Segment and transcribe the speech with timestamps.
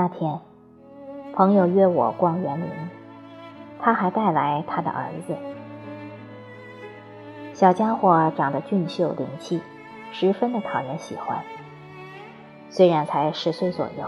[0.00, 0.38] 那天，
[1.34, 2.68] 朋友约我逛园林，
[3.80, 5.34] 他还带来他的儿子。
[7.52, 9.60] 小家伙长得俊秀灵气，
[10.12, 11.38] 十分的讨人喜欢。
[12.70, 14.04] 虽然才十岁左右，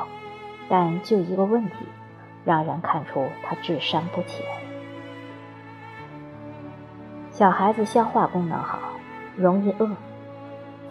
[0.69, 1.75] 但就一个问题，
[2.45, 4.47] 让人看出他智商不浅。
[7.33, 8.79] 小孩子消化功能好，
[9.35, 9.91] 容易饿。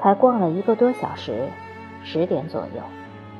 [0.01, 1.47] 才逛了一个多小时，
[2.03, 2.81] 十点左右，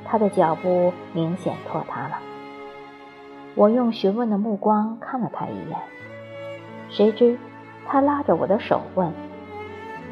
[0.10, 2.18] 他的脚步明显拖沓了。
[3.56, 5.78] 我用询问的目光看了他一眼，
[6.90, 7.38] 谁知
[7.86, 9.12] 他拉着我的手问：“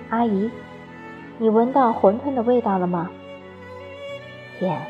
[0.09, 0.51] 阿姨，
[1.37, 3.09] 你闻到馄饨的味道了吗？”
[4.59, 4.81] 天，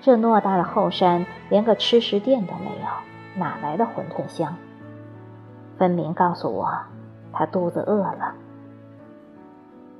[0.00, 4.56] 这偌大的后山连个吃食店都没有，哪来的馄饨香？
[5.78, 6.70] 分明告诉我，
[7.32, 8.34] 他肚子饿了。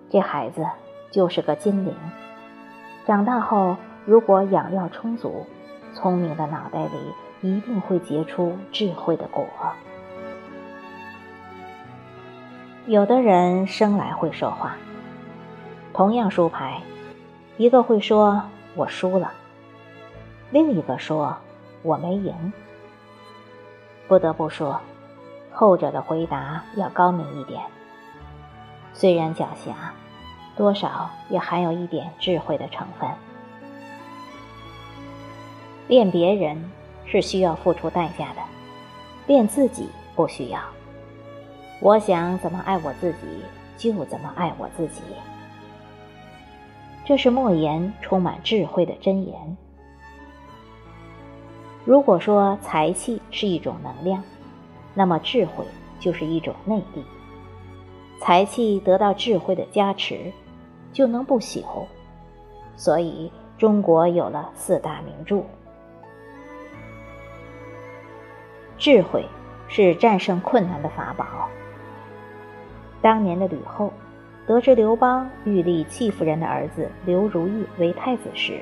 [0.09, 0.67] 这孩子
[1.11, 1.95] 就是个精灵，
[3.07, 3.77] 长大后
[4.09, 5.45] 如果养料充足，
[5.93, 9.47] 聪明的脑袋里一定会结出智慧的果。
[12.87, 14.79] 有的人生来会说话，
[15.93, 16.81] 同样输牌，
[17.59, 19.31] 一个会说“我输了”，
[20.51, 21.37] 另一个说
[21.85, 22.51] “我没赢”。
[24.09, 24.81] 不得不说，
[25.53, 27.61] 后者的回答要高明一点。
[28.95, 29.75] 虽然狡黠，
[30.57, 33.11] 多少也含有一点智慧的成分。
[35.89, 36.71] 恋别人
[37.07, 38.43] 是需要付出代价的，
[39.27, 40.61] 恋自己不需要。
[41.81, 43.19] 我想怎么爱我自己，
[43.79, 45.01] 就怎么爱我自己。
[47.07, 49.57] 这是莫言充满智慧的箴言。
[51.87, 54.23] 如果说财气是一种能量，
[54.93, 55.65] 那么智慧
[55.99, 57.03] 就是一种内力。
[58.21, 60.31] 财气得到智慧的加持，
[60.93, 61.63] 就能不朽。
[62.77, 65.43] 所以中国有了四大名著。
[68.79, 69.27] 智慧
[69.69, 71.27] 是战胜困难的法宝。
[73.03, 73.93] 当年的吕后
[74.47, 78.61] 得知刘邦欲立戚夫人的儿子刘如意为太子时，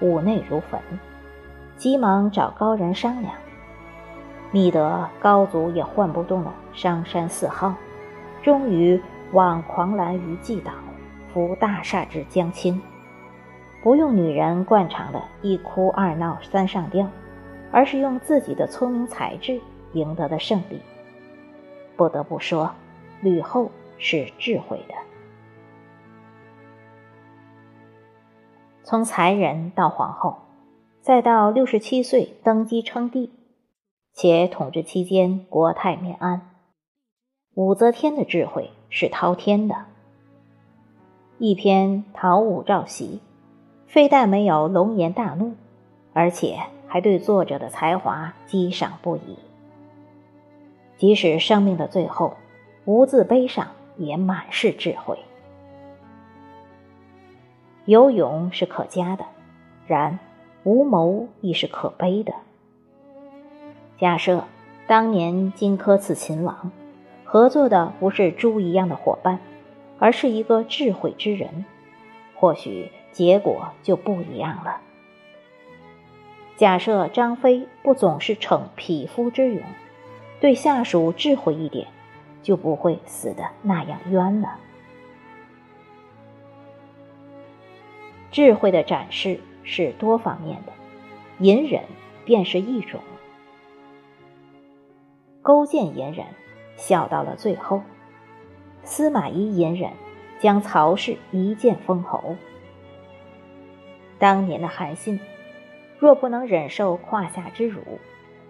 [0.00, 0.80] 五内如焚，
[1.76, 3.34] 急忙找高人商量，
[4.50, 7.74] 觅得高祖也唤不动了商山四号。
[8.42, 9.00] 终于
[9.32, 10.70] 望狂澜于既倒，
[11.34, 12.80] 扶大厦之将倾。
[13.82, 17.08] 不用女人惯常的一哭二闹三上吊，
[17.70, 19.60] 而是用自己的聪明才智
[19.92, 20.80] 赢得的胜利。
[21.96, 22.70] 不得不说，
[23.22, 24.94] 吕后是智慧的。
[28.82, 30.38] 从才人到皇后，
[31.00, 33.32] 再到六十七岁登基称帝，
[34.12, 36.50] 且统治期间国泰民安。
[37.54, 39.86] 武则天的智慧是滔天的。
[41.38, 43.04] 一篇《讨武曌檄》，
[43.86, 45.54] 非但没有龙颜大怒，
[46.12, 46.58] 而且
[46.96, 49.36] 还对作者的才华激赏不已。
[50.96, 52.38] 即使生命的最后，
[52.86, 53.66] 无字碑上
[53.98, 55.18] 也满是智慧。
[57.84, 59.26] 有勇是可嘉的，
[59.86, 60.18] 然
[60.64, 62.32] 无谋亦是可悲的。
[63.98, 64.44] 假设
[64.86, 66.72] 当年荆轲刺秦王。
[67.24, 69.38] 合作的不是猪一样的伙伴，
[69.98, 71.66] 而是一个智慧之人，
[72.36, 74.80] 或许结果就不一样了。
[76.56, 79.62] 假设张飞不总是逞匹夫之勇，
[80.40, 81.86] 对下属智慧一点，
[82.42, 84.58] 就不会死的那样冤了。
[88.30, 90.72] 智慧的展示是多方面的，
[91.38, 91.82] 隐忍
[92.24, 93.00] 便是一种，
[95.42, 96.26] 勾践隐忍。
[96.76, 97.80] 笑到了最后，
[98.84, 99.92] 司马懿隐忍，
[100.38, 102.36] 将曹氏一剑封喉。
[104.18, 105.18] 当年的韩信，
[105.98, 107.82] 若不能忍受胯下之辱，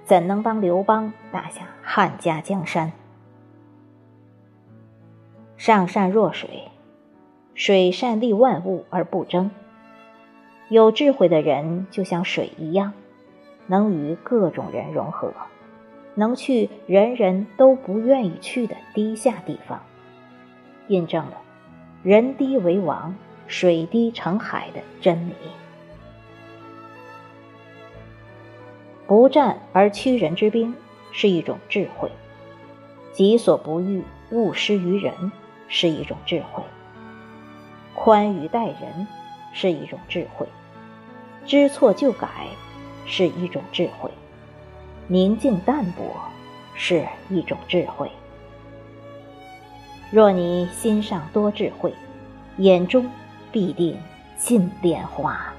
[0.05, 2.93] 怎能帮刘邦打下汉家江山？
[5.57, 6.69] 上善若水，
[7.55, 9.51] 水善利万物而不争。
[10.69, 12.93] 有智慧的人就像水一样，
[13.67, 15.33] 能与各种人融合。
[16.15, 19.83] 能去人人都不愿意去的低下地方，
[20.89, 21.37] 印证了
[22.03, 23.15] “人低为王，
[23.47, 25.35] 水低成海”的真理。
[29.07, 30.75] 不战而屈人之兵
[31.13, 32.11] 是一种智慧，
[33.13, 35.31] 己所不欲，勿施于人
[35.69, 36.63] 是一种智慧，
[37.95, 39.07] 宽于待人
[39.53, 40.47] 是一种智慧，
[41.45, 42.29] 知错就改
[43.07, 44.11] 是一种智慧。
[45.07, 46.05] 宁静淡泊
[46.75, 48.11] 是一种智慧。
[50.11, 51.95] 若你心上多智慧，
[52.59, 53.09] 眼中
[53.53, 53.97] 必定
[54.37, 55.53] 尽莲花。